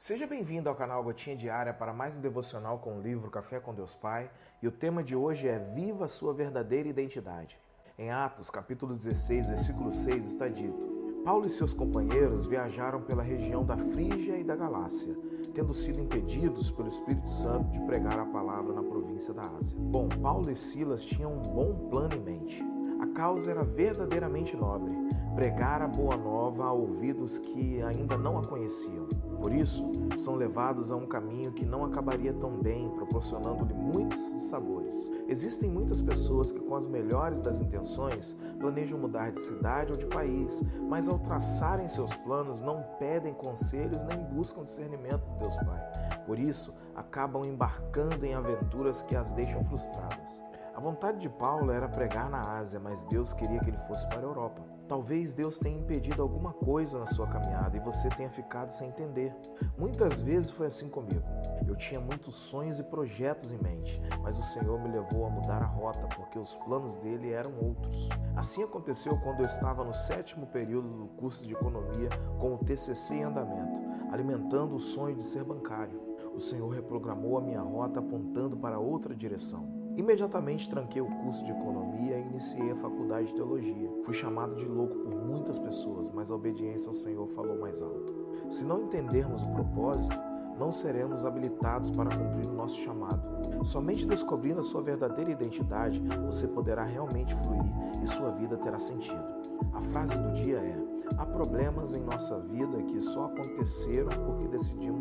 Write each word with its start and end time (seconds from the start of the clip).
Seja 0.00 0.26
bem-vindo 0.26 0.66
ao 0.66 0.74
canal 0.74 1.04
Gotinha 1.04 1.36
Diária 1.36 1.74
para 1.74 1.92
mais 1.92 2.16
um 2.16 2.22
devocional 2.22 2.78
com 2.78 2.96
o 2.96 3.02
livro 3.02 3.30
Café 3.30 3.60
com 3.60 3.74
Deus 3.74 3.92
Pai. 3.94 4.30
E 4.62 4.66
o 4.66 4.72
tema 4.72 5.02
de 5.02 5.14
hoje 5.14 5.46
é 5.46 5.58
Viva 5.58 6.08
sua 6.08 6.32
verdadeira 6.32 6.88
identidade. 6.88 7.60
Em 7.98 8.10
Atos, 8.10 8.48
capítulo 8.48 8.94
16, 8.94 9.48
versículo 9.48 9.92
6, 9.92 10.24
está 10.24 10.48
dito: 10.48 11.20
Paulo 11.22 11.44
e 11.46 11.50
seus 11.50 11.74
companheiros 11.74 12.46
viajaram 12.46 13.02
pela 13.02 13.22
região 13.22 13.62
da 13.62 13.76
Frígia 13.76 14.38
e 14.38 14.42
da 14.42 14.56
Galácia, 14.56 15.14
tendo 15.52 15.74
sido 15.74 16.00
impedidos 16.00 16.70
pelo 16.70 16.88
Espírito 16.88 17.28
Santo 17.28 17.68
de 17.68 17.80
pregar 17.82 18.18
a 18.18 18.24
palavra 18.24 18.72
na 18.72 18.82
província 18.82 19.34
da 19.34 19.42
Ásia. 19.42 19.76
Bom, 19.78 20.08
Paulo 20.08 20.50
e 20.50 20.56
Silas 20.56 21.04
tinham 21.04 21.34
um 21.34 21.42
bom 21.42 21.90
plano 21.90 22.14
em 22.14 22.20
mente. 22.20 22.64
A 23.02 23.06
causa 23.08 23.50
era 23.50 23.64
verdadeiramente 23.64 24.56
nobre: 24.56 24.94
pregar 25.34 25.82
a 25.82 25.86
boa 25.86 26.16
nova 26.16 26.64
a 26.64 26.72
ouvidos 26.72 27.38
que 27.38 27.82
ainda 27.82 28.16
não 28.16 28.38
a 28.38 28.42
conheciam. 28.42 29.06
Por 29.40 29.52
isso, 29.52 29.90
são 30.18 30.34
levados 30.34 30.92
a 30.92 30.96
um 30.96 31.06
caminho 31.06 31.52
que 31.52 31.64
não 31.64 31.84
acabaria 31.84 32.32
tão 32.32 32.60
bem, 32.60 32.90
proporcionando-lhe 32.90 33.72
muitos 33.72 34.20
sabores. 34.42 35.10
Existem 35.26 35.70
muitas 35.70 36.02
pessoas 36.02 36.52
que, 36.52 36.60
com 36.60 36.76
as 36.76 36.86
melhores 36.86 37.40
das 37.40 37.58
intenções, 37.58 38.36
planejam 38.58 38.98
mudar 38.98 39.30
de 39.30 39.40
cidade 39.40 39.92
ou 39.92 39.98
de 39.98 40.06
país, 40.06 40.62
mas 40.88 41.08
ao 41.08 41.18
traçarem 41.18 41.88
seus 41.88 42.14
planos 42.16 42.60
não 42.60 42.84
pedem 42.98 43.32
conselhos 43.32 44.04
nem 44.04 44.22
buscam 44.24 44.62
discernimento 44.62 45.26
de 45.30 45.38
Deus 45.38 45.56
Pai. 45.56 45.80
Por 46.26 46.38
isso, 46.38 46.74
acabam 46.94 47.42
embarcando 47.44 48.26
em 48.26 48.34
aventuras 48.34 49.02
que 49.02 49.16
as 49.16 49.32
deixam 49.32 49.64
frustradas. 49.64 50.49
A 50.80 50.82
vontade 50.82 51.18
de 51.18 51.28
Paulo 51.28 51.70
era 51.70 51.86
pregar 51.86 52.30
na 52.30 52.40
Ásia, 52.40 52.80
mas 52.80 53.02
Deus 53.02 53.34
queria 53.34 53.60
que 53.60 53.68
ele 53.68 53.76
fosse 53.76 54.08
para 54.08 54.20
a 54.20 54.22
Europa. 54.22 54.62
Talvez 54.88 55.34
Deus 55.34 55.58
tenha 55.58 55.78
impedido 55.78 56.22
alguma 56.22 56.54
coisa 56.54 56.98
na 56.98 57.04
sua 57.04 57.26
caminhada 57.26 57.76
e 57.76 57.80
você 57.80 58.08
tenha 58.08 58.30
ficado 58.30 58.70
sem 58.70 58.88
entender. 58.88 59.30
Muitas 59.76 60.22
vezes 60.22 60.50
foi 60.50 60.68
assim 60.68 60.88
comigo. 60.88 61.22
Eu 61.68 61.76
tinha 61.76 62.00
muitos 62.00 62.34
sonhos 62.34 62.80
e 62.80 62.82
projetos 62.82 63.52
em 63.52 63.58
mente, 63.58 64.00
mas 64.22 64.38
o 64.38 64.42
Senhor 64.42 64.80
me 64.80 64.88
levou 64.88 65.26
a 65.26 65.28
mudar 65.28 65.60
a 65.60 65.66
rota 65.66 66.08
porque 66.16 66.38
os 66.38 66.56
planos 66.56 66.96
dele 66.96 67.30
eram 67.30 67.52
outros. 67.60 68.08
Assim 68.34 68.62
aconteceu 68.62 69.18
quando 69.18 69.40
eu 69.40 69.46
estava 69.46 69.84
no 69.84 69.92
sétimo 69.92 70.46
período 70.46 70.88
do 70.88 71.08
curso 71.08 71.44
de 71.44 71.52
economia 71.52 72.08
com 72.38 72.54
o 72.54 72.58
TCC 72.58 73.16
em 73.16 73.24
andamento, 73.24 73.82
alimentando 74.10 74.76
o 74.76 74.80
sonho 74.80 75.14
de 75.14 75.24
ser 75.24 75.44
bancário. 75.44 76.00
O 76.34 76.40
Senhor 76.40 76.70
reprogramou 76.70 77.36
a 77.36 77.42
minha 77.42 77.60
rota 77.60 78.00
apontando 78.00 78.56
para 78.56 78.78
outra 78.78 79.14
direção. 79.14 79.79
Imediatamente 79.96 80.68
tranquei 80.68 81.02
o 81.02 81.06
curso 81.06 81.44
de 81.44 81.50
economia 81.50 82.18
e 82.18 82.22
iniciei 82.22 82.70
a 82.70 82.76
faculdade 82.76 83.28
de 83.28 83.34
teologia. 83.34 83.90
Fui 84.02 84.14
chamado 84.14 84.54
de 84.54 84.66
louco 84.66 84.96
por 84.96 85.14
muitas 85.14 85.58
pessoas, 85.58 86.08
mas 86.10 86.30
a 86.30 86.34
obediência 86.34 86.88
ao 86.88 86.94
Senhor 86.94 87.26
falou 87.28 87.58
mais 87.58 87.82
alto. 87.82 88.14
Se 88.48 88.64
não 88.64 88.84
entendermos 88.84 89.42
o 89.42 89.50
propósito, 89.52 90.16
não 90.58 90.70
seremos 90.70 91.24
habilitados 91.24 91.90
para 91.90 92.14
cumprir 92.14 92.46
o 92.46 92.52
nosso 92.52 92.78
chamado. 92.80 93.64
Somente 93.64 94.06
descobrindo 94.06 94.60
a 94.60 94.64
sua 94.64 94.82
verdadeira 94.82 95.30
identidade, 95.30 96.02
você 96.26 96.46
poderá 96.46 96.82
realmente 96.82 97.34
fluir 97.34 97.72
e 98.02 98.06
sua 98.06 98.30
vida 98.30 98.58
terá 98.58 98.78
sentido. 98.78 99.24
A 99.72 99.80
frase 99.80 100.20
do 100.20 100.32
dia 100.32 100.58
é: 100.58 100.90
Há 101.16 101.24
problemas 101.24 101.94
em 101.94 102.00
nossa 102.00 102.38
vida 102.40 102.82
que 102.82 103.00
só 103.00 103.24
aconteceram 103.24 104.10
porque 104.26 104.48
decidimos 104.48 104.99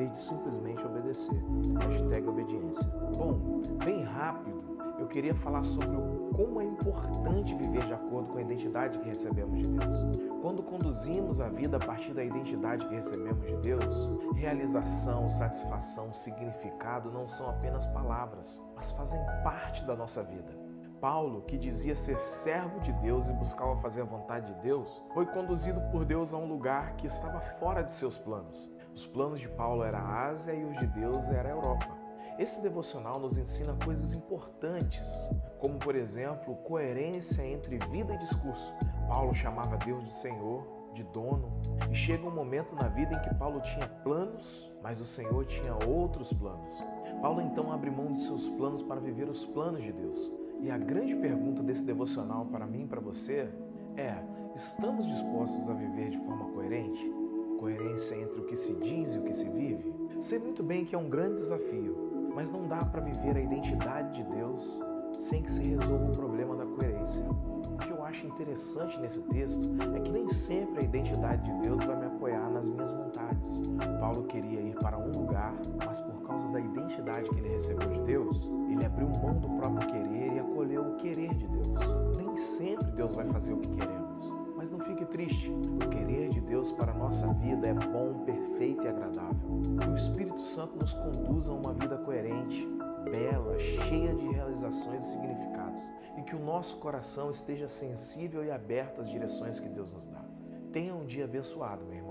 vez 0.00 0.10
de 0.12 0.16
simplesmente 0.16 0.86
obedecer. 0.86 1.38
Hashtag 1.82 2.26
obediência. 2.26 2.90
Bom, 3.14 3.60
bem 3.84 4.02
rápido, 4.02 4.78
eu 4.98 5.06
queria 5.06 5.34
falar 5.34 5.62
sobre 5.62 5.94
o 5.94 6.30
como 6.34 6.60
é 6.60 6.64
importante 6.64 7.54
viver 7.54 7.84
de 7.84 7.92
acordo 7.92 8.30
com 8.30 8.38
a 8.38 8.42
identidade 8.42 8.98
que 8.98 9.08
recebemos 9.08 9.58
de 9.58 9.68
Deus. 9.68 10.20
Quando 10.40 10.62
conduzimos 10.62 11.38
a 11.40 11.48
vida 11.50 11.76
a 11.76 11.80
partir 11.80 12.14
da 12.14 12.24
identidade 12.24 12.86
que 12.86 12.94
recebemos 12.94 13.46
de 13.46 13.56
Deus, 13.56 14.10
realização, 14.34 15.28
satisfação, 15.28 16.14
significado 16.14 17.10
não 17.10 17.28
são 17.28 17.50
apenas 17.50 17.86
palavras, 17.86 18.58
mas 18.74 18.90
fazem 18.92 19.20
parte 19.44 19.84
da 19.84 19.94
nossa 19.94 20.22
vida. 20.22 20.58
Paulo, 20.98 21.42
que 21.42 21.58
dizia 21.58 21.96
ser 21.96 22.18
servo 22.20 22.80
de 22.80 22.92
Deus 22.94 23.26
e 23.28 23.32
buscava 23.32 23.76
fazer 23.78 24.02
a 24.02 24.04
vontade 24.04 24.54
de 24.54 24.60
Deus, 24.60 25.02
foi 25.12 25.26
conduzido 25.26 25.80
por 25.90 26.04
Deus 26.04 26.32
a 26.32 26.38
um 26.38 26.46
lugar 26.46 26.94
que 26.96 27.06
estava 27.06 27.40
fora 27.40 27.82
de 27.82 27.90
seus 27.90 28.18
planos. 28.18 28.70
Os 28.94 29.06
planos 29.06 29.40
de 29.40 29.48
Paulo 29.48 29.82
eram 29.82 29.98
a 29.98 30.26
Ásia 30.26 30.52
e 30.52 30.64
os 30.64 30.78
de 30.78 30.86
Deus 30.86 31.28
era 31.28 31.48
a 31.48 31.52
Europa. 31.52 32.00
Esse 32.38 32.62
devocional 32.62 33.18
nos 33.18 33.36
ensina 33.36 33.76
coisas 33.84 34.12
importantes, 34.12 35.28
como 35.58 35.78
por 35.78 35.94
exemplo, 35.94 36.54
coerência 36.56 37.42
entre 37.46 37.78
vida 37.90 38.14
e 38.14 38.18
discurso. 38.18 38.74
Paulo 39.08 39.34
chamava 39.34 39.76
Deus 39.76 40.04
de 40.04 40.10
Senhor, 40.10 40.66
de 40.94 41.04
dono, 41.04 41.52
e 41.90 41.94
chega 41.94 42.26
um 42.26 42.34
momento 42.34 42.74
na 42.74 42.88
vida 42.88 43.14
em 43.14 43.20
que 43.20 43.34
Paulo 43.34 43.60
tinha 43.60 43.86
planos, 44.02 44.72
mas 44.82 45.00
o 45.00 45.04
Senhor 45.04 45.44
tinha 45.44 45.76
outros 45.86 46.32
planos. 46.32 46.82
Paulo 47.20 47.42
então 47.42 47.70
abre 47.70 47.90
mão 47.90 48.10
de 48.10 48.18
seus 48.18 48.48
planos 48.48 48.80
para 48.80 49.00
viver 49.00 49.28
os 49.28 49.44
planos 49.44 49.82
de 49.82 49.92
Deus. 49.92 50.32
E 50.60 50.70
a 50.70 50.78
grande 50.78 51.14
pergunta 51.16 51.62
desse 51.62 51.84
devocional 51.84 52.46
para 52.46 52.66
mim 52.66 52.82
e 52.82 52.86
para 52.86 53.00
você 53.00 53.52
é: 53.96 54.16
estamos 54.54 55.06
dispostos 55.06 55.68
a 55.68 55.74
viver 55.74 56.10
de 56.10 56.18
forma 56.18 56.46
coerente? 56.52 57.19
Que 58.50 58.56
se 58.56 58.74
diz 58.74 59.14
e 59.14 59.18
o 59.18 59.22
que 59.22 59.32
se 59.32 59.48
vive? 59.48 59.94
Sei 60.20 60.36
muito 60.40 60.60
bem 60.60 60.84
que 60.84 60.92
é 60.92 60.98
um 60.98 61.08
grande 61.08 61.36
desafio, 61.36 62.30
mas 62.34 62.50
não 62.50 62.66
dá 62.66 62.84
para 62.84 63.00
viver 63.00 63.36
a 63.36 63.40
identidade 63.40 64.12
de 64.12 64.28
Deus 64.28 64.76
sem 65.12 65.40
que 65.40 65.52
se 65.52 65.62
resolva 65.62 66.06
o 66.06 66.10
problema 66.10 66.56
da 66.56 66.66
coerência. 66.66 67.24
O 67.30 67.78
que 67.78 67.90
eu 67.90 68.02
acho 68.02 68.26
interessante 68.26 68.98
nesse 68.98 69.20
texto 69.20 69.70
é 69.94 70.00
que 70.00 70.10
nem 70.10 70.26
sempre 70.26 70.80
a 70.80 70.82
identidade 70.82 71.44
de 71.44 71.60
Deus 71.60 71.84
vai 71.84 71.96
me 71.96 72.06
apoiar 72.06 72.50
nas 72.50 72.68
minhas 72.68 72.90
vontades. 72.90 73.62
Paulo 74.00 74.24
queria 74.24 74.60
ir 74.60 74.74
para 74.80 74.98
um 74.98 75.12
lugar, 75.12 75.54
mas 75.86 76.00
por 76.00 76.20
causa 76.22 76.48
da 76.48 76.58
identidade 76.58 77.30
que 77.30 77.36
ele 77.38 77.50
recebeu 77.50 77.88
de 77.88 78.00
Deus, 78.00 78.50
ele 78.68 78.84
abriu 78.84 79.10
mão 79.10 79.38
do 79.38 79.48
próprio 79.50 79.86
querer 79.86 80.32
e 80.32 80.38
acolheu 80.40 80.82
o 80.82 80.96
querer 80.96 81.32
de 81.36 81.46
Deus. 81.46 81.68
Nem 82.16 82.36
sempre 82.36 82.90
Deus 82.90 83.14
vai 83.14 83.28
fazer 83.28 83.52
o 83.52 83.58
que 83.58 83.70
queremos. 83.76 84.09
Mas 84.60 84.70
não 84.70 84.78
fique 84.78 85.06
triste. 85.06 85.50
O 85.50 85.88
querer 85.88 86.28
de 86.28 86.38
Deus 86.38 86.70
para 86.70 86.92
a 86.92 86.94
nossa 86.94 87.32
vida 87.32 87.66
é 87.66 87.72
bom, 87.72 88.12
perfeito 88.26 88.84
e 88.84 88.88
agradável. 88.88 89.62
Que 89.80 89.88
o 89.88 89.96
Espírito 89.96 90.40
Santo 90.40 90.76
nos 90.76 90.92
conduza 90.92 91.50
a 91.50 91.54
uma 91.54 91.72
vida 91.72 91.96
coerente, 91.96 92.68
bela, 93.10 93.58
cheia 93.58 94.14
de 94.14 94.28
realizações 94.28 95.06
e 95.06 95.08
significados, 95.12 95.90
e 96.18 96.22
que 96.24 96.36
o 96.36 96.44
nosso 96.44 96.76
coração 96.76 97.30
esteja 97.30 97.68
sensível 97.68 98.44
e 98.44 98.50
aberto 98.50 99.00
às 99.00 99.08
direções 99.08 99.58
que 99.58 99.66
Deus 99.66 99.94
nos 99.94 100.06
dá. 100.06 100.22
Tenha 100.70 100.94
um 100.94 101.06
dia 101.06 101.24
abençoado, 101.24 101.82
meu 101.86 101.96
irmão 101.96 102.09